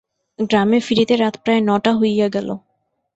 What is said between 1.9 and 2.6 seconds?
হইয়া গেল।